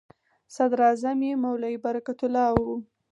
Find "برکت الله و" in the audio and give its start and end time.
1.85-2.65